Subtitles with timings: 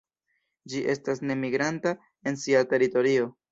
[0.73, 1.95] Ĝi estas nemigranta
[2.33, 3.33] en sia teritorio.